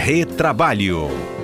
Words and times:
Retrabalho. 0.00 1.39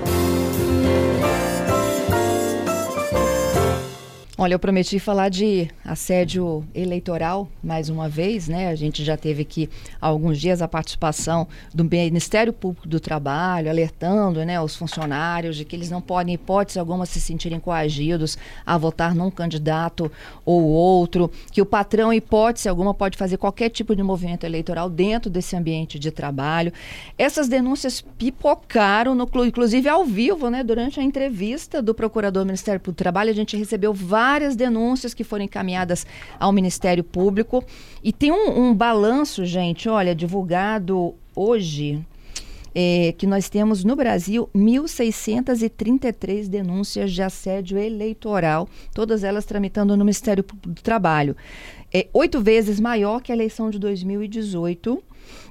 Olha, 4.38 4.52
eu 4.52 4.58
prometi 4.58 4.98
falar 4.98 5.30
de 5.30 5.66
assédio 5.82 6.62
eleitoral 6.74 7.48
mais 7.64 7.88
uma 7.88 8.06
vez, 8.06 8.48
né? 8.48 8.68
A 8.68 8.74
gente 8.74 9.02
já 9.02 9.16
teve 9.16 9.40
aqui 9.40 9.70
há 9.98 10.08
alguns 10.08 10.38
dias 10.38 10.60
a 10.60 10.68
participação 10.68 11.48
do 11.72 11.82
Ministério 11.82 12.52
Público 12.52 12.86
do 12.86 13.00
Trabalho, 13.00 13.70
alertando 13.70 14.44
né, 14.44 14.60
os 14.60 14.76
funcionários 14.76 15.56
de 15.56 15.64
que 15.64 15.74
eles 15.74 15.88
não 15.88 16.02
podem, 16.02 16.34
hipótese 16.34 16.78
alguma, 16.78 17.06
se 17.06 17.18
sentirem 17.18 17.58
coagidos 17.58 18.36
a 18.66 18.76
votar 18.76 19.14
num 19.14 19.30
candidato 19.30 20.12
ou 20.44 20.64
outro, 20.64 21.32
que 21.50 21.62
o 21.62 21.66
patrão, 21.66 22.12
hipótese 22.12 22.68
alguma, 22.68 22.92
pode 22.92 23.16
fazer 23.16 23.38
qualquer 23.38 23.70
tipo 23.70 23.96
de 23.96 24.02
movimento 24.02 24.44
eleitoral 24.44 24.90
dentro 24.90 25.30
desse 25.30 25.56
ambiente 25.56 25.98
de 25.98 26.10
trabalho. 26.10 26.74
Essas 27.16 27.48
denúncias 27.48 28.04
pipocaram, 28.18 29.14
no, 29.14 29.26
inclusive 29.46 29.88
ao 29.88 30.04
vivo, 30.04 30.50
né? 30.50 30.62
Durante 30.62 31.00
a 31.00 31.02
entrevista 31.02 31.80
do 31.80 31.94
Procurador 31.94 32.42
do 32.42 32.48
Ministério 32.48 32.78
Público 32.78 32.96
do 32.96 33.02
Trabalho, 33.02 33.30
a 33.30 33.34
gente 33.34 33.56
recebeu 33.56 33.94
várias 33.94 34.25
várias 34.26 34.56
denúncias 34.56 35.14
que 35.14 35.22
foram 35.22 35.44
encaminhadas 35.44 36.04
ao 36.40 36.50
Ministério 36.50 37.04
Público. 37.04 37.64
E 38.02 38.12
tem 38.12 38.32
um, 38.32 38.70
um 38.70 38.74
balanço, 38.74 39.44
gente, 39.44 39.88
olha, 39.88 40.16
divulgado 40.16 41.14
hoje. 41.34 42.04
É, 42.78 43.14
que 43.16 43.26
nós 43.26 43.48
temos 43.48 43.84
no 43.84 43.96
Brasil 43.96 44.50
1.633 44.54 46.46
denúncias 46.46 47.10
de 47.10 47.22
assédio 47.22 47.78
eleitoral, 47.78 48.68
todas 48.92 49.24
elas 49.24 49.46
tramitando 49.46 49.96
no 49.96 50.04
Ministério 50.04 50.44
do 50.62 50.82
Trabalho. 50.82 51.34
É 51.90 52.06
oito 52.12 52.38
vezes 52.38 52.78
maior 52.78 53.22
que 53.22 53.32
a 53.32 53.34
eleição 53.34 53.70
de 53.70 53.78
2018 53.78 55.02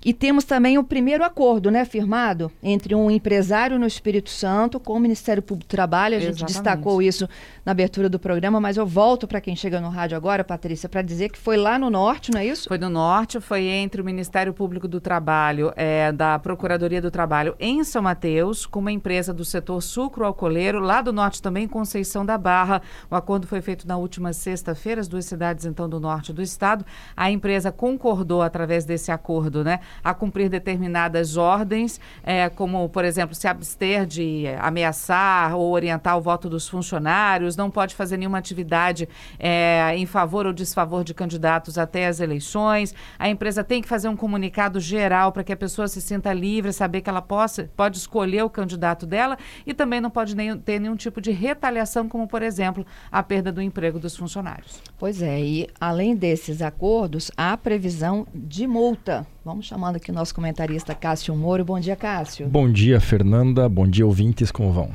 e 0.04 0.14
temos 0.14 0.44
também 0.44 0.78
o 0.78 0.84
primeiro 0.84 1.24
acordo, 1.24 1.72
né, 1.72 1.84
firmado 1.84 2.52
entre 2.62 2.94
um 2.94 3.10
empresário 3.10 3.80
no 3.80 3.88
Espírito 3.88 4.30
Santo 4.30 4.80
com 4.80 4.94
o 4.94 5.00
Ministério 5.00 5.42
Público 5.42 5.68
do 5.68 5.72
Trabalho. 5.72 6.16
A 6.16 6.20
gente 6.20 6.44
Exatamente. 6.44 6.54
destacou 6.54 7.02
isso 7.02 7.28
na 7.66 7.72
abertura 7.72 8.08
do 8.08 8.20
programa, 8.20 8.60
mas 8.60 8.78
eu 8.78 8.86
volto 8.86 9.28
para 9.28 9.42
quem 9.42 9.56
chega 9.56 9.82
no 9.82 9.90
rádio 9.90 10.16
agora, 10.16 10.44
Patrícia, 10.44 10.88
para 10.88 11.02
dizer 11.02 11.30
que 11.30 11.38
foi 11.40 11.58
lá 11.58 11.80
no 11.80 11.90
norte, 11.90 12.32
não 12.32 12.40
é 12.40 12.46
isso? 12.46 12.68
Foi 12.68 12.78
no 12.78 12.90
norte, 12.90 13.40
foi 13.40 13.66
entre 13.66 14.00
o 14.00 14.06
Ministério 14.06 14.54
Público 14.54 14.88
do 14.88 15.02
Trabalho, 15.02 15.74
é, 15.76 16.12
da 16.12 16.38
Procuradoria 16.38 17.02
do 17.02 17.10
Trabalho 17.10 17.56
em 17.60 17.84
São 17.84 18.04
Mateus, 18.04 18.66
com 18.66 18.80
uma 18.80 18.92
empresa 18.92 19.34
do 19.34 19.44
setor 19.44 19.82
sucro-alcooleiro, 19.82 20.80
lá 20.80 21.02
do 21.02 21.12
norte 21.12 21.42
também, 21.42 21.68
Conceição 21.68 22.24
da 22.24 22.38
Barra. 22.38 22.82
O 23.10 23.16
acordo 23.16 23.48
foi 23.48 23.62
feito 23.62 23.88
na 23.88 23.98
última 23.98 24.34
sexta-feira, 24.34 25.02
as 25.02 25.08
duas 25.08 25.26
cidades 25.26 25.66
então 25.66 25.90
do 25.90 26.00
norte 26.00 26.32
do 26.32 26.42
estado. 26.42 26.86
A 27.18 27.32
empresa 27.32 27.72
concordou 27.72 28.44
através 28.44 28.86
desse 28.86 29.12
acordo, 29.12 29.64
né, 29.66 29.80
a 30.04 30.14
cumprir 30.14 30.48
determinadas 30.48 31.36
ordens, 31.36 32.00
é, 32.24 32.48
como, 32.50 32.88
por 32.88 33.04
exemplo, 33.04 33.36
se 33.36 33.48
abster 33.48 34.06
de 34.06 34.46
ameaçar 34.60 35.56
ou 35.58 35.72
orientar 35.72 36.18
o 36.18 36.22
voto 36.22 36.48
dos 36.48 36.70
funcionários, 36.70 37.58
não 37.58 37.70
pode 37.72 37.96
fazer 37.96 38.16
nenhuma 38.16 38.38
atividade 38.38 39.10
é, 39.40 39.94
em 39.98 40.06
favor 40.06 40.46
ou 40.46 40.54
desfavor 40.54 41.04
de 41.04 41.14
candidatos 41.14 41.78
até 41.78 42.06
as 42.08 42.20
eleições. 42.20 42.94
A 43.18 43.28
empresa 43.28 43.64
tem 43.64 43.82
que 43.82 43.88
fazer 43.88 44.08
um 44.08 44.16
comunicado 44.16 44.80
geral 44.80 45.32
para 45.32 45.44
que 45.44 45.52
a 45.52 45.58
pessoa 45.58 45.88
se 45.88 46.00
sinta 46.00 46.32
livre, 46.32 46.72
saber 46.72 47.02
que 47.02 47.10
ela 47.10 47.22
possa, 47.22 47.70
pode 47.76 47.98
escolher 47.98 48.44
o 48.44 48.50
candidato 48.50 49.06
dela 49.08 49.38
e 49.66 49.74
também 49.74 50.00
não 50.00 50.12
pode 50.12 50.36
nem, 50.36 50.56
ter 50.58 50.80
nenhum 50.80 50.96
tipo 50.96 51.20
de 51.20 51.32
retaliação, 51.32 52.08
como, 52.08 52.28
por 52.28 52.44
exemplo, 52.44 52.86
a 53.12 53.24
perda 53.24 53.52
do 53.52 53.62
emprego 53.62 54.00
dos 54.00 54.16
funcionários. 54.16 54.80
Pois 55.00 55.24
é, 55.24 55.40
e 55.42 55.68
além 55.80 56.16
desses 56.16 56.62
acordos, 56.62 57.32
há 57.36 57.58
previsão 57.58 58.28
de 58.34 58.68
multa 58.68 59.26
Vamos 59.46 59.55
chamando 59.62 59.98
aqui 59.98 60.12
o 60.12 60.14
nosso 60.14 60.34
comentarista 60.34 60.94
Cássio 60.94 61.36
Moro. 61.36 61.64
Bom 61.64 61.80
dia, 61.80 61.96
Cássio. 61.96 62.48
Bom 62.48 62.72
dia, 62.72 63.00
Fernanda. 63.00 63.68
Bom 63.70 63.88
dia, 63.88 64.06
ouvintes. 64.06 64.52
Como 64.52 64.72
vão? 64.72 64.92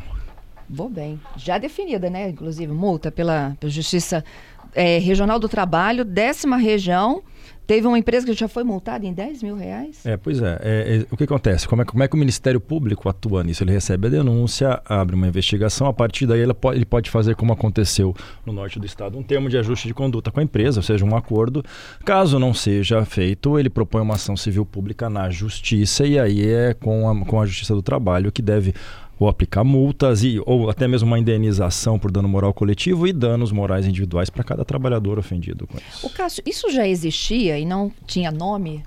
Vou 0.69 0.89
bem. 0.89 1.21
Já 1.37 1.59
definida, 1.59 2.09
né? 2.09 2.29
Inclusive, 2.29 2.73
multa 2.73 3.11
pela, 3.11 3.57
pela 3.59 3.71
Justiça 3.71 4.25
é, 4.75 4.99
Regional 4.99 5.39
do 5.39 5.49
Trabalho, 5.49 6.05
décima 6.05 6.57
região 6.57 7.23
Teve 7.71 7.87
uma 7.87 7.97
empresa 7.97 8.27
que 8.27 8.33
já 8.33 8.49
foi 8.49 8.65
multada 8.65 9.07
em 9.07 9.13
10 9.13 9.45
mil 9.45 9.55
reais? 9.55 10.05
É, 10.05 10.17
pois 10.17 10.43
é. 10.43 10.59
é, 10.61 10.97
é 10.97 11.07
o 11.09 11.17
que 11.17 11.23
acontece? 11.23 11.69
Como 11.69 11.83
é, 11.83 11.85
como 11.85 12.03
é, 12.03 12.09
que 12.09 12.17
o 12.17 12.19
Ministério 12.19 12.61
Público 12.61 13.09
atua 13.09 13.45
nisso? 13.45 13.63
Ele 13.63 13.71
recebe 13.71 14.09
a 14.09 14.11
denúncia, 14.11 14.83
abre 14.85 15.15
uma 15.15 15.29
investigação, 15.29 15.87
a 15.87 15.93
partir 15.93 16.27
daí 16.27 16.41
ele 16.41 16.53
pode, 16.53 16.79
ele 16.79 16.85
pode 16.85 17.09
fazer 17.09 17.37
como 17.37 17.53
aconteceu 17.53 18.13
no 18.45 18.53
norte 18.53 18.81
do 18.81 18.87
estado, 18.87 19.17
um 19.17 19.23
termo 19.23 19.49
de 19.49 19.57
ajuste 19.57 19.87
de 19.87 19.95
conduta 19.95 20.33
com 20.33 20.41
a 20.41 20.43
empresa, 20.43 20.81
ou 20.81 20.83
seja, 20.83 21.05
um 21.05 21.17
acordo. 21.17 21.65
Caso 22.05 22.41
não 22.41 22.53
seja 22.53 23.05
feito, 23.05 23.57
ele 23.57 23.71
propõe 23.71 24.03
uma 24.03 24.15
ação 24.15 24.37
civil 24.37 24.67
pública 24.67 25.09
na 25.09 25.31
justiça 25.31 26.05
e 26.05 26.19
aí 26.19 26.45
é 26.45 26.75
com 26.75 27.09
a, 27.09 27.25
com 27.25 27.41
a 27.41 27.47
Justiça 27.47 27.73
do 27.73 27.83
Trabalho 27.83 28.33
que 28.33 28.43
deve 28.43 28.75
ou 29.21 29.29
aplicar 29.29 29.63
multas 29.63 30.25
e, 30.25 30.41
ou 30.47 30.71
até 30.71 30.89
mesmo 30.89 31.07
uma 31.07 31.19
indenização 31.19 31.99
por 31.99 32.11
dano 32.11 32.27
moral 32.27 32.55
coletivo 32.55 33.07
e 33.07 33.13
danos 33.13 33.53
morais 33.53 33.87
individuais 33.87 34.31
para 34.31 34.43
cada 34.43 34.65
trabalhador 34.65 35.19
ofendido 35.19 35.67
com 35.67 35.77
isso. 35.77 36.07
O 36.07 36.11
Cássio, 36.11 36.43
isso 36.47 36.71
já 36.71 36.89
existia 36.89 37.59
e 37.59 37.67
não 37.67 37.93
tinha 38.07 38.33
nome? 38.33 38.83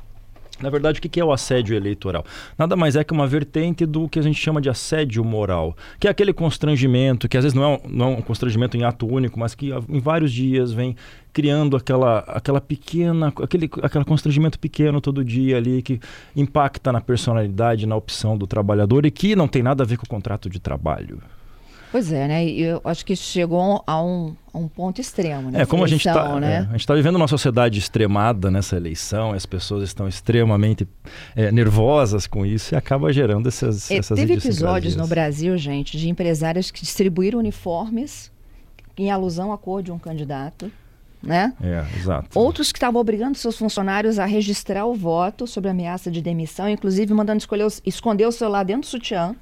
Na 0.61 0.69
verdade, 0.69 0.99
o 0.99 1.01
que 1.01 1.19
é 1.19 1.25
o 1.25 1.31
assédio 1.31 1.75
eleitoral? 1.75 2.23
Nada 2.57 2.75
mais 2.75 2.95
é 2.95 3.03
que 3.03 3.11
uma 3.11 3.27
vertente 3.27 3.85
do 3.85 4.07
que 4.07 4.19
a 4.19 4.21
gente 4.21 4.39
chama 4.39 4.61
de 4.61 4.69
assédio 4.69 5.23
moral, 5.23 5.75
que 5.99 6.07
é 6.07 6.11
aquele 6.11 6.31
constrangimento, 6.31 7.27
que 7.27 7.37
às 7.37 7.43
vezes 7.43 7.55
não 7.55 7.63
é 7.63 7.67
um, 7.67 7.79
não 7.89 8.05
é 8.05 8.17
um 8.17 8.21
constrangimento 8.21 8.77
em 8.77 8.83
ato 8.83 9.07
único, 9.07 9.39
mas 9.39 9.55
que 9.55 9.71
em 9.89 9.99
vários 9.99 10.31
dias 10.31 10.71
vem 10.71 10.95
criando 11.33 11.75
aquela, 11.75 12.19
aquela 12.19 12.61
pequena, 12.61 13.33
aquele 13.41 13.69
aquele 13.81 14.05
constrangimento 14.05 14.59
pequeno 14.59 15.01
todo 15.01 15.25
dia 15.25 15.57
ali 15.57 15.81
que 15.81 15.99
impacta 16.35 16.91
na 16.91 17.01
personalidade, 17.01 17.87
na 17.87 17.95
opção 17.95 18.37
do 18.37 18.45
trabalhador 18.45 19.05
e 19.05 19.11
que 19.11 19.35
não 19.35 19.47
tem 19.47 19.63
nada 19.63 19.83
a 19.83 19.85
ver 19.85 19.97
com 19.97 20.05
o 20.05 20.09
contrato 20.09 20.49
de 20.49 20.59
trabalho. 20.59 21.19
Pois 21.93 22.11
é, 22.11 22.27
né? 22.27 22.43
Eu 22.43 22.81
acho 22.85 23.05
que 23.05 23.15
chegou 23.15 23.83
a 23.85 24.03
um, 24.03 24.35
a 24.51 24.57
um 24.57 24.67
ponto 24.67 24.99
extremo, 24.99 25.51
né? 25.51 25.61
É, 25.61 25.65
como 25.67 25.83
eleição, 25.83 25.85
a 25.85 25.87
gente 25.87 26.07
está 26.07 26.39
né? 26.39 26.53
é, 26.53 26.57
a 26.57 26.71
gente 26.71 26.79
está 26.79 26.95
vivendo 26.95 27.17
uma 27.17 27.27
sociedade 27.27 27.77
extremada 27.77 28.49
nessa 28.49 28.75
eleição, 28.75 29.31
as 29.31 29.45
pessoas 29.45 29.83
estão 29.83 30.07
extremamente 30.07 30.87
é, 31.35 31.51
nervosas 31.51 32.25
com 32.25 32.47
isso 32.47 32.73
e 32.73 32.75
acaba 32.75 33.13
gerando 33.13 33.47
essas, 33.47 33.91
é, 33.91 33.97
essas 33.97 34.17
Teve 34.17 34.33
episódios 34.33 34.95
no 34.95 35.05
Brasil, 35.05 35.55
gente, 35.55 35.95
de 35.95 36.09
empresários 36.09 36.71
que 36.71 36.81
distribuíram 36.81 37.37
uniformes 37.37 38.31
em 38.97 39.11
alusão 39.11 39.53
à 39.53 39.57
cor 39.59 39.83
de 39.83 39.91
um 39.91 39.99
candidato. 39.99 40.71
Né? 41.21 41.53
É, 41.61 41.85
exato. 41.95 42.27
Outros 42.33 42.71
que 42.71 42.79
estavam 42.79 42.99
obrigando 42.99 43.37
seus 43.37 43.55
funcionários 43.55 44.17
a 44.17 44.25
registrar 44.25 44.87
o 44.87 44.95
voto 44.95 45.45
sobre 45.45 45.69
ameaça 45.69 46.09
de 46.09 46.23
demissão, 46.23 46.67
inclusive 46.67 47.13
mandando 47.13 47.37
escolher, 47.37 47.67
esconder 47.85 48.25
o 48.25 48.31
celular 48.31 48.63
dentro 48.63 48.81
do 48.81 48.87
sutiã 48.87 49.35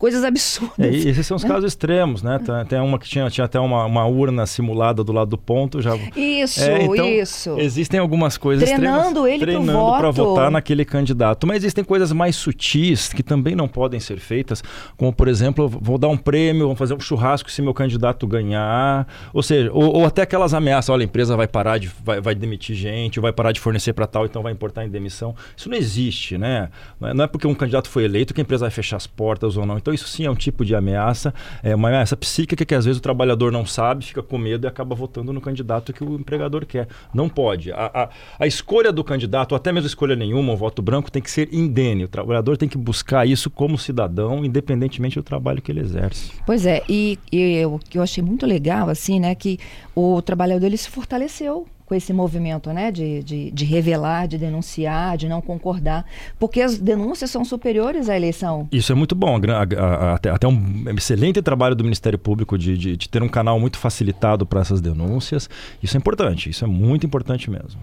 coisas 0.00 0.24
absurdas. 0.24 0.78
É, 0.78 0.88
esses 0.88 1.26
são 1.26 1.36
os 1.36 1.44
né? 1.44 1.48
casos 1.50 1.72
extremos, 1.72 2.22
né? 2.22 2.40
Tem, 2.66 2.80
uma 2.80 2.98
que 2.98 3.06
tinha, 3.06 3.28
tinha 3.28 3.44
até 3.44 3.60
uma, 3.60 3.84
uma, 3.84 4.06
urna 4.06 4.46
simulada 4.46 5.04
do 5.04 5.12
lado 5.12 5.28
do 5.28 5.36
ponto. 5.36 5.82
Já... 5.82 5.94
Isso, 6.16 6.62
é, 6.62 6.84
então, 6.84 7.06
isso. 7.06 7.58
Existem 7.58 8.00
algumas 8.00 8.38
coisas 8.38 8.66
treinando 8.66 9.28
extremas, 9.28 9.32
ele 9.32 9.44
treinando 9.44 9.98
para 9.98 10.10
votar 10.10 10.50
naquele 10.50 10.86
candidato. 10.86 11.46
Mas 11.46 11.58
existem 11.58 11.84
coisas 11.84 12.12
mais 12.12 12.34
sutis 12.34 13.12
que 13.12 13.22
também 13.22 13.54
não 13.54 13.68
podem 13.68 14.00
ser 14.00 14.18
feitas, 14.18 14.64
como 14.96 15.12
por 15.12 15.28
exemplo, 15.28 15.68
vou 15.68 15.98
dar 15.98 16.08
um 16.08 16.16
prêmio, 16.16 16.68
vou 16.68 16.76
fazer 16.76 16.94
um 16.94 17.00
churrasco 17.00 17.50
se 17.50 17.60
meu 17.60 17.74
candidato 17.74 18.26
ganhar, 18.26 19.06
ou 19.34 19.42
seja, 19.42 19.70
ou, 19.70 19.96
ou 19.96 20.06
até 20.06 20.22
aquelas 20.22 20.54
ameaças, 20.54 20.88
olha, 20.88 21.02
a 21.02 21.04
empresa 21.04 21.36
vai 21.36 21.46
parar 21.46 21.76
de 21.76 21.90
vai, 22.02 22.22
vai 22.22 22.34
demitir 22.34 22.74
gente, 22.74 23.18
ou 23.18 23.22
vai 23.22 23.34
parar 23.34 23.52
de 23.52 23.60
fornecer 23.60 23.92
para 23.92 24.06
tal, 24.06 24.24
então 24.24 24.42
vai 24.42 24.52
importar 24.52 24.82
em 24.82 24.88
demissão. 24.88 25.34
Isso 25.54 25.68
não 25.68 25.76
existe, 25.76 26.38
né? 26.38 26.70
Não 26.98 27.22
é, 27.22 27.24
é 27.24 27.26
porque 27.26 27.46
um 27.46 27.54
candidato 27.54 27.90
foi 27.90 28.04
eleito 28.04 28.32
que 28.32 28.40
a 28.40 28.42
empresa 28.42 28.64
vai 28.64 28.70
fechar 28.70 28.96
as 28.96 29.06
portas 29.06 29.58
ou 29.58 29.66
não. 29.66 29.76
Então 29.76 29.89
então, 29.90 29.94
isso 29.94 30.08
sim 30.08 30.24
é 30.24 30.30
um 30.30 30.34
tipo 30.34 30.64
de 30.64 30.74
ameaça, 30.74 31.34
é 31.62 31.74
uma 31.74 31.88
ameaça 31.88 32.16
psíquica 32.16 32.64
que 32.64 32.74
às 32.74 32.84
vezes 32.84 32.98
o 32.98 33.02
trabalhador 33.02 33.50
não 33.50 33.66
sabe, 33.66 34.04
fica 34.04 34.22
com 34.22 34.38
medo 34.38 34.66
e 34.66 34.68
acaba 34.68 34.94
votando 34.94 35.32
no 35.32 35.40
candidato 35.40 35.92
que 35.92 36.04
o 36.04 36.14
empregador 36.14 36.64
quer. 36.64 36.88
Não 37.12 37.28
pode. 37.28 37.72
A, 37.72 37.90
a, 37.92 38.08
a 38.38 38.46
escolha 38.46 38.92
do 38.92 39.02
candidato, 39.02 39.52
ou 39.52 39.56
até 39.56 39.72
mesmo 39.72 39.86
escolha 39.86 40.14
nenhuma, 40.14 40.52
um 40.52 40.56
voto 40.56 40.80
branco, 40.80 41.10
tem 41.10 41.20
que 41.20 41.30
ser 41.30 41.52
indene. 41.52 42.04
O 42.04 42.08
trabalhador 42.08 42.56
tem 42.56 42.68
que 42.68 42.78
buscar 42.78 43.26
isso 43.26 43.50
como 43.50 43.76
cidadão, 43.76 44.44
independentemente 44.44 45.16
do 45.16 45.22
trabalho 45.22 45.60
que 45.60 45.72
ele 45.72 45.80
exerce. 45.80 46.30
Pois 46.46 46.66
é, 46.66 46.82
e, 46.88 47.18
o 47.66 47.78
que 47.78 47.98
eu 47.98 48.02
achei 48.02 48.22
muito 48.22 48.46
legal, 48.46 48.88
assim, 48.88 49.18
né, 49.18 49.34
que 49.34 49.58
o 49.94 50.22
trabalhador 50.22 50.66
ele 50.66 50.76
se 50.76 50.88
fortaleceu 50.88 51.66
com 51.90 51.94
esse 51.96 52.12
movimento 52.12 52.72
né, 52.72 52.92
de, 52.92 53.20
de, 53.24 53.50
de, 53.50 53.64
revelar, 53.64 54.28
de 54.28 54.38
denunciar, 54.38 55.18
de 55.18 55.28
não 55.28 55.40
concordar, 55.40 56.06
porque 56.38 56.62
as 56.62 56.78
denúncias 56.78 57.32
são 57.32 57.44
superiores 57.44 58.08
à 58.08 58.16
eleição. 58.16 58.68
Isso 58.70 58.92
é 58.92 58.94
muito 58.94 59.16
bom, 59.16 59.40
a, 59.48 59.82
a, 59.82 60.14
até, 60.14 60.30
até, 60.30 60.46
um 60.46 60.84
excelente 60.96 61.42
trabalho 61.42 61.74
do 61.74 61.82
Ministério 61.82 62.16
Público 62.16 62.56
de, 62.56 62.78
de, 62.78 62.96
de 62.96 63.08
ter 63.08 63.20
um 63.24 63.28
canal 63.28 63.58
muito 63.58 63.76
facilitado 63.76 64.46
para 64.46 64.60
essas 64.60 64.80
denúncias. 64.80 65.50
Isso 65.82 65.96
é 65.96 65.98
importante, 65.98 66.48
isso 66.48 66.64
é 66.64 66.68
muito 66.68 67.04
importante 67.04 67.50
mesmo. 67.50 67.80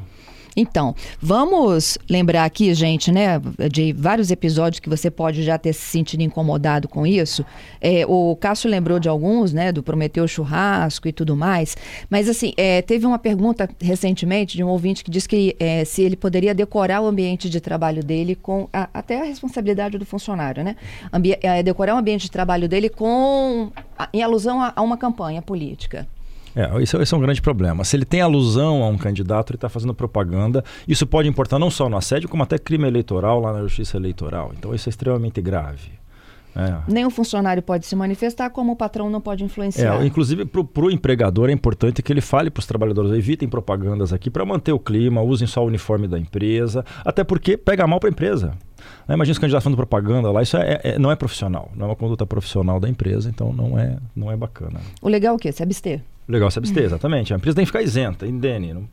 Então, 0.60 0.96
vamos 1.22 2.00
lembrar 2.10 2.44
aqui, 2.44 2.74
gente, 2.74 3.12
né, 3.12 3.40
de 3.72 3.94
vários 3.94 4.32
episódios 4.32 4.80
que 4.80 4.90
você 4.90 5.12
pode 5.12 5.44
já 5.44 5.56
ter 5.56 5.72
se 5.72 5.82
sentido 5.82 6.24
incomodado 6.24 6.88
com 6.88 7.06
isso. 7.06 7.46
É, 7.80 8.04
o 8.08 8.36
Cássio 8.36 8.68
lembrou 8.68 8.98
de 8.98 9.08
alguns, 9.08 9.54
né, 9.54 9.72
do 9.72 9.84
Prometeu 9.84 10.28
Churrasco 10.28 11.08
e 11.08 11.14
tudo 11.14 11.38
mais. 11.38 11.78
Mas, 12.10 12.28
assim, 12.28 12.54
é, 12.58 12.82
teve 12.82 13.06
uma 13.06 13.20
pergunta 13.20 13.70
recentemente 13.80 14.58
de 14.58 14.64
um 14.64 14.68
ouvinte 14.70 15.04
que 15.04 15.12
disse 15.12 15.30
que 15.30 15.56
é, 15.60 15.86
se 15.86 16.02
ele 16.02 16.16
poderia 16.16 16.56
decorar 16.56 17.02
o 17.02 17.06
ambiente 17.06 17.52
de 17.52 17.62
trabalho 17.62 18.04
dele 18.04 18.34
com 18.34 18.68
a, 18.74 18.90
até 18.92 19.22
a 19.22 19.26
responsabilidade 19.26 20.00
do 20.00 20.06
funcionário, 20.08 20.64
né? 20.64 20.76
Ambi 21.14 21.38
é, 21.40 21.62
decorar 21.62 21.94
o 21.94 22.00
ambiente 22.00 22.24
de 22.24 22.32
trabalho 22.32 22.68
dele 22.68 22.90
com 22.90 23.72
em 24.12 24.24
alusão 24.24 24.60
a, 24.60 24.74
a 24.76 24.82
uma 24.82 24.98
campanha 24.98 25.42
política. 25.42 26.08
É, 26.56 26.82
isso, 26.82 27.02
esse 27.02 27.14
é 27.14 27.18
um 27.18 27.22
grande 27.22 27.42
problema. 27.42 27.84
Se 27.84 27.96
ele 27.96 28.06
tem 28.06 28.22
alusão 28.22 28.84
a 28.84 28.88
um 28.88 28.98
candidato, 28.98 29.52
ele 29.52 29.58
está 29.58 29.70
fazendo 29.70 29.94
propaganda. 29.94 30.64
Isso 30.88 31.06
pode 31.06 31.28
importar 31.28 31.60
não 31.60 31.70
só 31.70 31.90
no 31.90 31.98
assédio, 31.98 32.30
como 32.30 32.44
até 32.44 32.58
crime 32.58 32.88
eleitoral 32.88 33.40
lá 33.40 33.54
na 33.54 33.62
justiça 33.62 33.98
eleitoral. 33.98 34.52
Então 34.58 34.74
isso 34.74 34.90
é 34.90 34.92
extremamente 34.92 35.42
grave. 35.42 35.98
É. 36.58 36.76
Nem 36.92 37.06
o 37.06 37.12
funcionário 37.12 37.62
pode 37.62 37.86
se 37.86 37.96
manifestar, 37.96 38.50
como 38.50 38.72
o 38.72 38.76
patrão 38.76 39.12
não 39.12 39.22
pode 39.22 39.44
influenciar. 39.44 40.02
É, 40.02 40.06
inclusive, 40.06 40.44
para 40.44 40.86
o 40.86 40.90
empregador 40.90 41.50
é 41.50 41.54
importante 41.54 42.02
que 42.02 42.12
ele 42.12 42.20
fale 42.20 42.50
para 42.50 42.60
os 42.60 42.66
trabalhadores: 42.66 43.12
evitem 43.12 43.48
propagandas 43.48 44.12
aqui 44.12 44.32
para 44.32 44.44
manter 44.44 44.72
o 44.72 44.80
clima, 44.80 45.22
usem 45.22 45.48
só 45.48 45.64
o 45.64 45.68
uniforme 45.68 46.08
da 46.08 46.18
empresa, 46.18 46.84
até 47.06 47.24
porque 47.24 47.58
pega 47.58 47.86
mal 47.86 48.00
para 48.00 48.10
a 48.10 48.12
empresa. 48.12 48.58
Né? 49.08 49.14
Imagina 49.14 49.34
os 49.34 49.38
candidatos 49.38 49.66
fazendo 49.66 49.78
propaganda 49.78 50.32
lá, 50.32 50.42
isso 50.42 50.58
é, 50.58 50.82
é, 50.84 51.00
não 51.00 51.12
é 51.12 51.16
profissional, 51.16 51.72
não 51.76 51.86
é 51.86 51.90
uma 51.90 51.96
conduta 51.96 52.26
profissional 52.26 52.80
da 52.80 52.90
empresa, 52.90 53.30
então 53.30 53.54
não 53.54 53.78
é, 53.78 53.98
não 54.16 54.32
é 54.32 54.36
bacana. 54.36 54.80
O 55.00 55.10
legal 55.10 55.34
é 55.34 55.36
o 55.36 55.40
quê? 55.40 55.52
Se 55.52 55.62
abster. 55.62 56.02
Legal 56.28 56.52
se 56.52 56.60
abster, 56.60 56.84
exatamente. 56.84 57.34
A 57.34 57.38
empresa 57.38 57.56
tem 57.56 57.64
que 57.64 57.72
ficar 57.72 57.82
isenta, 57.82 58.28
indene. 58.28 58.74
Não 58.74 58.88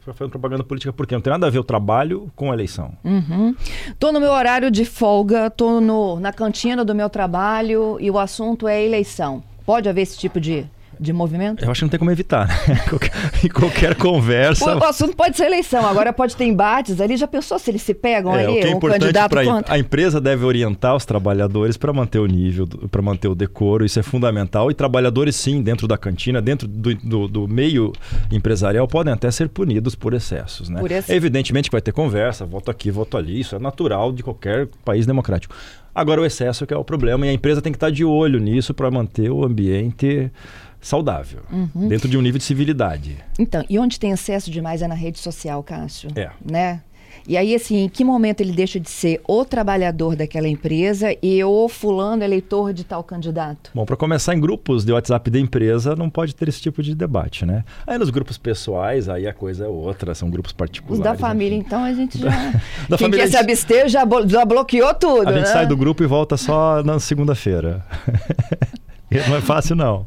fazendo 0.00 0.30
propaganda 0.30 0.64
política 0.64 0.92
porque 0.92 1.14
não 1.14 1.20
tem 1.20 1.30
nada 1.30 1.46
a 1.46 1.50
ver 1.50 1.58
o 1.58 1.64
trabalho 1.64 2.30
com 2.34 2.50
a 2.50 2.54
eleição. 2.54 2.92
Uhum. 3.04 3.54
Tô 3.98 4.12
no 4.12 4.20
meu 4.20 4.32
horário 4.32 4.70
de 4.70 4.84
folga, 4.84 5.50
tô 5.50 5.80
no, 5.80 6.18
na 6.18 6.32
cantina 6.32 6.84
do 6.84 6.94
meu 6.94 7.08
trabalho 7.08 7.96
e 8.00 8.10
o 8.10 8.18
assunto 8.18 8.66
é 8.68 8.82
eleição. 8.82 9.42
Pode 9.64 9.88
haver 9.88 10.02
esse 10.02 10.18
tipo 10.18 10.40
de 10.40 10.66
de 11.02 11.12
movimento? 11.12 11.64
Eu 11.64 11.70
acho 11.70 11.80
que 11.80 11.84
não 11.84 11.90
tem 11.90 11.98
como 11.98 12.10
evitar. 12.10 12.46
Né? 12.46 12.80
em 13.44 13.48
qualquer 13.48 13.94
conversa. 13.96 14.74
O, 14.74 14.78
o, 14.78 14.84
assunto 14.84 15.16
pode 15.16 15.36
ser 15.36 15.46
eleição, 15.46 15.86
agora 15.86 16.12
pode 16.12 16.36
ter 16.36 16.44
embates 16.44 17.00
ali. 17.00 17.16
Já 17.16 17.26
pensou 17.26 17.58
se 17.58 17.70
eles 17.70 17.82
se 17.82 17.92
pegam 17.92 18.34
é, 18.34 18.44
ali? 18.44 18.58
O 18.58 18.60
que 18.60 18.66
é 18.66 18.70
um 18.70 18.76
importante 18.76 19.12
para 19.28 19.62
a 19.66 19.78
empresa 19.78 20.20
deve 20.20 20.44
orientar 20.44 20.94
os 20.94 21.04
trabalhadores 21.04 21.76
para 21.76 21.92
manter 21.92 22.18
o 22.18 22.26
nível, 22.26 22.66
para 22.90 23.02
manter 23.02 23.28
o 23.28 23.34
decoro. 23.34 23.84
Isso 23.84 23.98
é 23.98 24.02
fundamental. 24.02 24.70
E 24.70 24.74
trabalhadores, 24.74 25.36
sim, 25.36 25.60
dentro 25.60 25.88
da 25.88 25.98
cantina, 25.98 26.40
dentro 26.40 26.68
do, 26.68 26.94
do, 26.94 27.28
do 27.28 27.48
meio 27.48 27.92
empresarial, 28.30 28.86
podem 28.86 29.12
até 29.12 29.30
ser 29.30 29.48
punidos 29.48 29.94
por 29.94 30.14
excessos. 30.14 30.68
Né? 30.68 30.80
Por 30.80 30.90
esse... 30.90 31.12
Evidentemente 31.12 31.68
que 31.68 31.74
vai 31.74 31.82
ter 31.82 31.92
conversa, 31.92 32.46
voto 32.46 32.70
aqui, 32.70 32.90
voto 32.90 33.16
ali. 33.16 33.40
Isso 33.40 33.56
é 33.56 33.58
natural 33.58 34.12
de 34.12 34.22
qualquer 34.22 34.68
país 34.84 35.06
democrático. 35.06 35.54
Agora, 35.94 36.22
o 36.22 36.24
excesso 36.24 36.66
que 36.66 36.72
é 36.72 36.76
o 36.76 36.84
problema, 36.84 37.26
e 37.26 37.28
a 37.28 37.32
empresa 37.32 37.60
tem 37.60 37.70
que 37.70 37.76
estar 37.76 37.90
de 37.90 38.04
olho 38.04 38.40
nisso 38.40 38.72
para 38.72 38.90
manter 38.90 39.30
o 39.30 39.44
ambiente 39.44 40.30
saudável, 40.82 41.40
uhum. 41.50 41.88
dentro 41.88 42.08
de 42.08 42.18
um 42.18 42.20
nível 42.20 42.38
de 42.38 42.44
civilidade. 42.44 43.16
Então, 43.38 43.64
e 43.70 43.78
onde 43.78 43.98
tem 43.98 44.10
excesso 44.10 44.50
demais 44.50 44.82
é 44.82 44.88
na 44.88 44.94
rede 44.94 45.18
social, 45.18 45.62
Cássio. 45.62 46.10
É. 46.16 46.30
Né? 46.44 46.82
E 47.26 47.36
aí, 47.36 47.54
assim, 47.54 47.84
em 47.84 47.88
que 47.88 48.02
momento 48.02 48.40
ele 48.40 48.52
deixa 48.52 48.80
de 48.80 48.90
ser 48.90 49.20
o 49.28 49.44
trabalhador 49.44 50.16
daquela 50.16 50.48
empresa 50.48 51.16
e 51.22 51.42
o 51.44 51.68
fulano 51.68 52.24
eleitor 52.24 52.72
de 52.72 52.82
tal 52.82 53.04
candidato? 53.04 53.70
Bom, 53.72 53.84
para 53.84 53.96
começar, 53.96 54.34
em 54.34 54.40
grupos 54.40 54.84
de 54.84 54.92
WhatsApp 54.92 55.30
da 55.30 55.38
empresa 55.38 55.94
não 55.94 56.10
pode 56.10 56.34
ter 56.34 56.48
esse 56.48 56.60
tipo 56.60 56.82
de 56.82 56.94
debate, 56.94 57.46
né? 57.46 57.64
Aí 57.86 57.96
nos 57.96 58.10
grupos 58.10 58.36
pessoais, 58.36 59.08
aí 59.08 59.28
a 59.28 59.32
coisa 59.32 59.66
é 59.66 59.68
outra, 59.68 60.14
são 60.14 60.28
grupos 60.28 60.52
particulares. 60.52 60.98
Os 60.98 61.04
da 61.04 61.14
família, 61.14 61.56
enfim. 61.56 61.66
então, 61.66 61.84
a 61.84 61.92
gente 61.94 62.18
já... 62.18 62.30
da 62.88 62.96
Quem 62.96 63.06
família, 63.06 63.24
quer 63.24 63.30
se 63.30 63.36
abster 63.36 63.88
já, 63.88 64.04
já 64.26 64.44
bloqueou 64.44 64.92
tudo, 64.94 65.28
A 65.28 65.32
gente 65.32 65.42
né? 65.42 65.52
sai 65.52 65.66
do 65.66 65.76
grupo 65.76 66.02
e 66.02 66.06
volta 66.06 66.36
só 66.36 66.82
na 66.82 66.98
segunda-feira. 66.98 67.84
não 69.28 69.36
é 69.36 69.40
fácil, 69.40 69.76
não. 69.76 70.06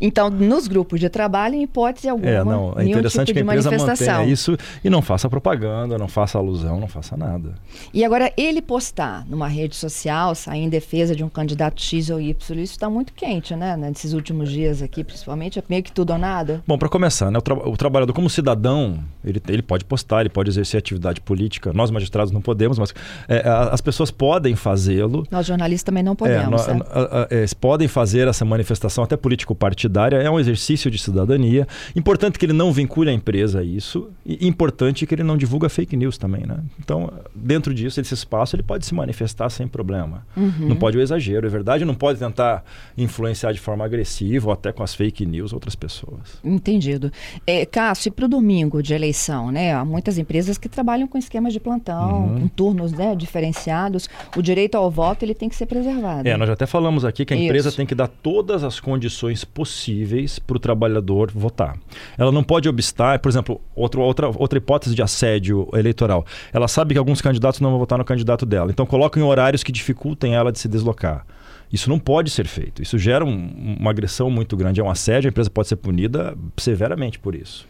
Então, 0.00 0.30
nos 0.30 0.66
grupos 0.66 1.00
de 1.00 1.08
trabalho, 1.08 1.54
em 1.54 1.62
hipótese 1.62 2.08
alguma, 2.08 2.28
é, 2.28 2.44
não, 2.44 2.74
é 2.76 2.84
interessante 2.84 3.26
tipo 3.26 3.42
que 3.44 3.50
a 3.50 3.56
empresa 3.56 3.70
mantenha 3.70 4.24
isso 4.24 4.56
e 4.82 4.90
não 4.90 5.02
faça 5.02 5.28
propaganda, 5.28 5.96
não 5.98 6.08
faça 6.08 6.38
alusão, 6.38 6.80
não 6.80 6.88
faça 6.88 7.16
nada. 7.16 7.54
E 7.92 8.04
agora, 8.04 8.32
ele 8.36 8.60
postar 8.60 9.24
numa 9.28 9.48
rede 9.48 9.76
social, 9.76 10.34
sair 10.34 10.62
em 10.62 10.68
defesa 10.68 11.14
de 11.14 11.22
um 11.22 11.28
candidato 11.28 11.80
X 11.80 12.10
ou 12.10 12.20
Y, 12.20 12.32
isso 12.60 12.72
está 12.72 12.88
muito 12.90 13.12
quente, 13.12 13.54
né? 13.54 13.76
Nesses 13.76 14.12
últimos 14.12 14.50
dias 14.50 14.82
aqui, 14.82 15.04
principalmente, 15.04 15.58
é 15.58 15.62
meio 15.68 15.82
que 15.82 15.92
tudo 15.92 16.12
ou 16.12 16.18
nada. 16.18 16.62
Bom, 16.66 16.78
para 16.78 16.88
começar, 16.88 17.30
né, 17.30 17.38
o, 17.38 17.42
tra 17.42 17.54
o, 17.54 17.76
trabalhador 17.76 18.12
como 18.12 18.28
cidadão, 18.28 18.98
ele, 19.24 19.40
ele 19.48 19.62
pode 19.62 19.84
postar, 19.84 20.20
ele 20.20 20.28
pode 20.28 20.50
exercer 20.50 20.78
atividade 20.78 21.20
política. 21.20 21.72
Nós, 21.72 21.90
magistrados, 21.90 22.32
não 22.32 22.40
podemos, 22.40 22.78
mas 22.78 22.94
é, 23.28 23.42
as 23.70 23.80
pessoas 23.80 24.10
podem 24.10 24.56
fazê-lo. 24.56 25.26
Nós, 25.30 25.46
jornalistas, 25.46 25.84
também 25.84 26.02
não 26.02 26.16
podemos. 26.16 26.66
É, 26.68 27.44
é, 27.44 27.46
podem 27.60 27.88
fazer 27.88 28.28
essa 28.28 28.44
manifestação 28.44 29.04
até 29.04 29.16
política 29.16 29.51
político-partidária, 29.54 30.16
é 30.16 30.30
um 30.30 30.38
exercício 30.38 30.90
de 30.90 30.98
cidadania. 30.98 31.66
Importante 31.94 32.38
que 32.38 32.46
ele 32.46 32.52
não 32.52 32.72
vincule 32.72 33.10
a 33.10 33.12
empresa 33.12 33.60
a 33.60 33.62
isso 33.62 34.10
e 34.24 34.46
importante 34.46 35.06
que 35.06 35.14
ele 35.14 35.22
não 35.22 35.36
divulga 35.36 35.68
fake 35.68 35.96
news 35.96 36.18
também, 36.18 36.46
né? 36.46 36.58
Então, 36.78 37.12
dentro 37.34 37.72
disso, 37.74 38.00
desse 38.00 38.14
espaço, 38.14 38.56
ele 38.56 38.62
pode 38.62 38.86
se 38.86 38.94
manifestar 38.94 39.50
sem 39.50 39.68
problema. 39.68 40.26
Uhum. 40.36 40.68
Não 40.68 40.76
pode 40.76 40.96
o 40.96 41.00
exagero, 41.00 41.46
é 41.46 41.50
verdade, 41.50 41.84
não 41.84 41.94
pode 41.94 42.18
tentar 42.18 42.64
influenciar 42.96 43.52
de 43.52 43.60
forma 43.60 43.84
agressiva 43.84 44.48
ou 44.48 44.52
até 44.52 44.72
com 44.72 44.82
as 44.82 44.94
fake 44.94 45.24
news 45.26 45.52
outras 45.52 45.74
pessoas. 45.74 46.40
Entendido. 46.44 47.10
É, 47.46 47.64
Cássio, 47.66 48.08
e 48.08 48.12
para 48.12 48.24
o 48.24 48.28
domingo 48.28 48.82
de 48.82 48.94
eleição, 48.94 49.50
né? 49.50 49.74
Há 49.74 49.84
muitas 49.84 50.18
empresas 50.18 50.58
que 50.58 50.68
trabalham 50.68 51.06
com 51.06 51.18
esquemas 51.18 51.52
de 51.52 51.60
plantão, 51.60 52.24
uhum. 52.24 52.40
com 52.40 52.48
turnos 52.48 52.92
né, 52.92 53.14
diferenciados. 53.14 54.08
O 54.36 54.42
direito 54.42 54.76
ao 54.76 54.90
voto 54.90 55.24
ele 55.24 55.34
tem 55.34 55.48
que 55.48 55.56
ser 55.56 55.66
preservado. 55.66 56.28
É, 56.28 56.36
nós 56.36 56.46
já 56.46 56.54
até 56.54 56.66
falamos 56.66 57.04
aqui 57.04 57.24
que 57.24 57.34
a 57.34 57.36
empresa 57.36 57.68
Isso. 57.68 57.76
tem 57.76 57.86
que 57.86 57.94
dar 57.94 58.08
todas 58.08 58.64
as 58.64 58.80
condições 58.80 59.41
possíveis 59.44 60.38
para 60.38 60.56
o 60.56 60.60
trabalhador 60.60 61.30
votar. 61.32 61.76
Ela 62.16 62.32
não 62.32 62.42
pode 62.42 62.68
obstar, 62.68 63.18
por 63.18 63.28
exemplo, 63.28 63.60
outro, 63.74 64.00
outra, 64.00 64.28
outra 64.28 64.58
hipótese 64.58 64.94
de 64.94 65.02
assédio 65.02 65.68
eleitoral. 65.74 66.24
Ela 66.52 66.68
sabe 66.68 66.94
que 66.94 66.98
alguns 66.98 67.20
candidatos 67.20 67.60
não 67.60 67.70
vão 67.70 67.78
votar 67.78 67.98
no 67.98 68.04
candidato 68.04 68.44
dela, 68.46 68.70
então 68.70 68.86
coloca 68.86 69.18
em 69.18 69.22
horários 69.22 69.62
que 69.62 69.72
dificultem 69.72 70.34
ela 70.34 70.52
de 70.52 70.58
se 70.58 70.68
deslocar. 70.68 71.26
Isso 71.72 71.88
não 71.88 71.98
pode 71.98 72.28
ser 72.28 72.46
feito. 72.46 72.82
Isso 72.82 72.98
gera 72.98 73.24
um, 73.24 73.76
uma 73.80 73.90
agressão 73.90 74.30
muito 74.30 74.56
grande. 74.56 74.80
É 74.80 74.84
um 74.84 74.90
assédio, 74.90 75.28
a 75.28 75.30
empresa 75.30 75.48
pode 75.48 75.68
ser 75.68 75.76
punida 75.76 76.36
severamente 76.58 77.18
por 77.18 77.34
isso. 77.34 77.66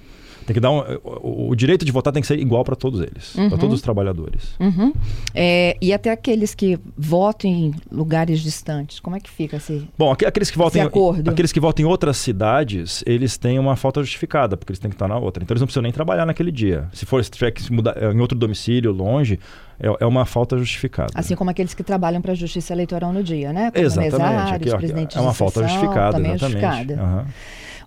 Tem 0.47 0.55
que 0.55 0.61
dar 0.61 0.71
um, 0.71 0.81
o, 1.05 1.51
o, 1.51 1.57
direito 1.57 1.85
de 1.85 1.93
votar 1.93 2.13
tem 2.13 2.21
que 2.21 2.27
ser 2.27 2.39
igual 2.39 2.65
para 2.65 2.77
todos 2.77 3.01
eles, 3.01 3.35
uhum. 3.35 3.49
para 3.49 3.59
todos 3.59 3.77
os 3.77 3.83
trabalhadores. 3.83 4.55
Uhum. 4.59 4.93
É, 5.35 5.77
e 5.81 5.93
até 5.93 6.11
aqueles 6.11 6.55
que 6.55 6.79
votam 6.97 7.51
em 7.51 7.75
lugares 7.91 8.41
distantes, 8.41 9.01
como 9.01 9.17
é 9.17 9.21
que 9.21 9.31
fica 9.31 9.57
esse 9.57 9.89
Bom, 9.97 10.13
aqueles 10.13 10.51
que 10.51 10.59
votam 10.59 10.83
em, 10.83 11.29
aqueles 11.29 11.53
que 11.53 11.61
votam 11.61 11.85
em 11.85 11.89
outras 11.89 12.17
cidades, 12.17 13.03
eles 13.07 13.37
têm 13.37 13.59
uma 13.59 13.77
falta 13.77 14.01
justificada, 14.01 14.57
porque 14.57 14.73
eles 14.73 14.81
têm 14.81 14.91
que 14.91 14.95
estar 14.95 15.09
na 15.09 15.17
outra. 15.17 15.43
Então 15.43 15.55
eles 15.55 15.61
não 15.61 15.67
precisam 15.67 15.83
nem 15.83 15.93
trabalhar 15.93 16.27
naquele 16.27 16.51
dia. 16.51 16.89
Se 16.93 17.07
for 17.07 17.23
se 17.23 17.31
tiver 17.31 17.51
que 17.51 17.73
mudar 17.73 17.97
em 18.03 18.21
outro 18.21 18.37
domicílio, 18.37 18.93
longe, 18.93 19.39
é, 19.79 20.05
é 20.05 20.07
uma 20.07 20.25
falta 20.25 20.57
justificada. 20.57 21.11
Assim 21.15 21.35
como 21.35 21.51
aqueles 21.51 21.75
que 21.75 21.83
trabalham 21.83 22.23
para 22.23 22.33
a 22.33 22.35
Justiça 22.35 22.73
Eleitoral 22.73 23.13
no 23.13 23.23
dia, 23.23 23.53
né? 23.53 23.71
Como 23.71 23.85
exatamente. 23.85 24.13
Mesários, 24.13 24.75
Aqui, 24.75 25.19
é 25.19 25.21
uma 25.21 25.35
falta 25.35 25.63
justificada, 25.63 26.13
também 26.13 26.33
é 26.33 26.35
exatamente. 26.35 26.65
É 26.65 26.71
justificada. 26.71 27.03
Uhum. 27.03 27.25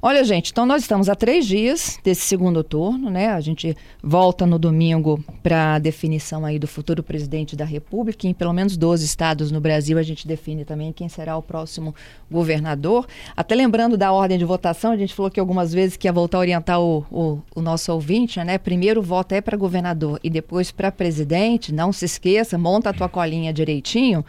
Olha, 0.01 0.23
gente, 0.23 0.51
então 0.51 0.65
nós 0.65 0.81
estamos 0.81 1.07
a 1.09 1.15
três 1.15 1.45
dias 1.45 1.99
desse 2.03 2.21
segundo 2.21 2.63
turno, 2.63 3.09
né? 3.09 3.29
A 3.29 3.39
gente 3.39 3.75
volta 4.03 4.45
no 4.45 4.59
domingo 4.59 5.23
para 5.41 5.75
a 5.75 5.79
definição 5.79 6.45
aí 6.45 6.59
do 6.59 6.67
futuro 6.67 7.01
presidente 7.01 7.55
da 7.55 7.65
República. 7.65 8.27
Em 8.27 8.33
pelo 8.33 8.53
menos 8.53 8.75
12 8.75 9.05
estados 9.05 9.51
no 9.51 9.61
Brasil 9.61 9.97
a 9.97 10.03
gente 10.03 10.27
define 10.27 10.65
também 10.65 10.91
quem 10.91 11.07
será 11.07 11.37
o 11.37 11.41
próximo 11.41 11.95
governador. 12.29 13.07
Até 13.35 13.55
lembrando 13.55 13.97
da 13.97 14.11
ordem 14.11 14.37
de 14.37 14.45
votação, 14.45 14.91
a 14.91 14.97
gente 14.97 15.13
falou 15.13 15.31
que 15.31 15.39
algumas 15.39 15.73
vezes 15.73 15.97
que 15.97 16.07
ia 16.07 16.13
voltar 16.13 16.37
a 16.37 16.41
orientar 16.41 16.81
o, 16.81 17.05
o, 17.09 17.39
o 17.55 17.61
nosso 17.61 17.91
ouvinte, 17.91 18.43
né? 18.43 18.57
Primeiro 18.57 19.01
voto 19.01 19.31
é 19.33 19.41
para 19.41 19.57
governador 19.57 20.19
e 20.23 20.29
depois 20.29 20.71
para 20.71 20.91
presidente. 20.91 21.73
Não 21.73 21.91
se 21.91 22.05
esqueça, 22.05 22.57
monta 22.57 22.89
a 22.89 22.93
tua 22.93 23.07
colinha 23.07 23.53
direitinho. 23.53 24.25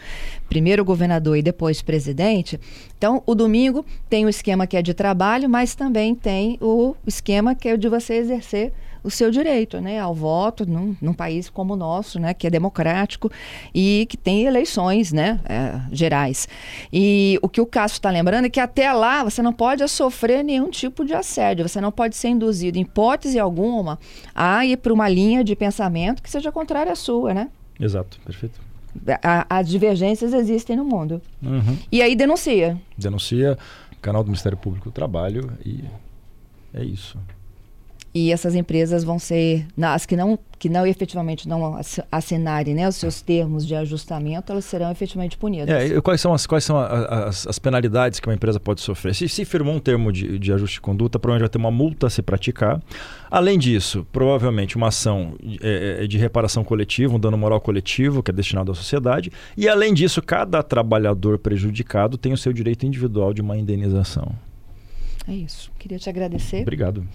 Primeiro 0.48 0.84
governador 0.84 1.36
e 1.36 1.42
depois 1.42 1.82
presidente. 1.82 2.58
Então, 2.98 3.22
o 3.26 3.34
domingo 3.34 3.84
tem 4.08 4.24
o 4.24 4.28
esquema 4.28 4.66
que 4.66 4.76
é 4.76 4.82
de 4.82 4.94
trabalho, 4.94 5.48
mas 5.48 5.74
também 5.74 6.14
tem 6.14 6.58
o 6.60 6.94
esquema 7.06 7.54
que 7.54 7.68
é 7.68 7.76
de 7.76 7.88
você 7.88 8.14
exercer 8.14 8.72
o 9.06 9.10
seu 9.10 9.30
direito 9.30 9.80
né, 9.80 10.00
ao 10.00 10.12
voto 10.12 10.68
num, 10.68 10.96
num 11.00 11.12
país 11.14 11.48
como 11.48 11.74
o 11.74 11.76
nosso, 11.76 12.18
né, 12.18 12.34
que 12.34 12.44
é 12.44 12.50
democrático 12.50 13.30
e 13.72 14.04
que 14.08 14.16
tem 14.16 14.42
eleições 14.42 15.12
né, 15.12 15.38
é, 15.44 15.80
gerais. 15.92 16.48
E 16.92 17.38
o 17.40 17.48
que 17.48 17.60
o 17.60 17.66
Cássio 17.66 17.98
está 17.98 18.10
lembrando 18.10 18.46
é 18.46 18.50
que 18.50 18.58
até 18.58 18.92
lá 18.92 19.22
você 19.22 19.40
não 19.40 19.52
pode 19.52 19.86
sofrer 19.86 20.42
nenhum 20.42 20.70
tipo 20.70 21.04
de 21.04 21.14
assédio, 21.14 21.68
você 21.68 21.80
não 21.80 21.92
pode 21.92 22.16
ser 22.16 22.28
induzido, 22.28 22.78
em 22.78 22.82
hipótese 22.82 23.38
alguma, 23.38 23.96
a 24.34 24.66
ir 24.66 24.76
para 24.78 24.92
uma 24.92 25.08
linha 25.08 25.44
de 25.44 25.54
pensamento 25.54 26.20
que 26.20 26.28
seja 26.28 26.50
contrária 26.50 26.92
à 26.92 26.96
sua, 26.96 27.32
né? 27.32 27.48
Exato, 27.78 28.18
perfeito. 28.24 28.65
As 29.48 29.68
divergências 29.68 30.32
existem 30.32 30.76
no 30.76 30.84
mundo. 30.84 31.20
Uhum. 31.42 31.78
E 31.90 32.02
aí 32.02 32.14
denuncia. 32.14 32.80
Denuncia, 32.96 33.58
canal 34.00 34.22
do 34.22 34.28
Ministério 34.28 34.58
Público 34.58 34.90
do 34.90 34.92
Trabalho 34.92 35.52
e 35.64 35.84
é 36.72 36.84
isso. 36.84 37.18
E 38.16 38.32
essas 38.32 38.54
empresas 38.54 39.04
vão 39.04 39.18
ser, 39.18 39.66
as 39.78 40.06
que 40.06 40.16
não, 40.16 40.38
que 40.58 40.70
não 40.70 40.86
efetivamente 40.86 41.46
não 41.46 41.78
assinarem 42.10 42.74
né, 42.74 42.88
os 42.88 42.96
seus 42.96 43.20
termos 43.20 43.66
de 43.66 43.74
ajustamento, 43.74 44.50
elas 44.50 44.64
serão 44.64 44.90
efetivamente 44.90 45.36
punidas. 45.36 45.68
É, 45.68 46.00
quais 46.00 46.18
são, 46.18 46.32
as, 46.32 46.46
quais 46.46 46.64
são 46.64 46.78
as, 46.78 47.46
as, 47.46 47.58
penalidades 47.58 48.18
que 48.18 48.26
uma 48.26 48.34
empresa 48.34 48.58
pode 48.58 48.80
sofrer? 48.80 49.14
Se, 49.14 49.28
se 49.28 49.44
firmou 49.44 49.74
um 49.74 49.78
termo 49.78 50.10
de, 50.10 50.38
de 50.38 50.50
ajuste 50.50 50.76
de 50.76 50.80
conduta, 50.80 51.18
provavelmente 51.18 51.46
vai 51.46 51.50
ter 51.50 51.58
uma 51.58 51.70
multa 51.70 52.06
a 52.06 52.10
se 52.10 52.22
praticar. 52.22 52.80
Além 53.30 53.58
disso, 53.58 54.06
provavelmente 54.10 54.76
uma 54.76 54.88
ação 54.88 55.34
é, 55.60 56.04
é, 56.04 56.06
de 56.06 56.16
reparação 56.16 56.64
coletiva, 56.64 57.14
um 57.14 57.20
dano 57.20 57.36
moral 57.36 57.60
coletivo, 57.60 58.22
que 58.22 58.30
é 58.30 58.34
destinado 58.34 58.72
à 58.72 58.74
sociedade. 58.74 59.30
E 59.58 59.68
além 59.68 59.92
disso, 59.92 60.22
cada 60.22 60.62
trabalhador 60.62 61.36
prejudicado 61.36 62.16
tem 62.16 62.32
o 62.32 62.38
seu 62.38 62.54
direito 62.54 62.86
individual 62.86 63.34
de 63.34 63.42
uma 63.42 63.58
indenização. 63.58 64.32
É 65.28 65.34
isso. 65.34 65.72
Queria 65.78 65.98
te 65.98 66.08
agradecer. 66.08 66.62
Obrigado. 66.62 67.06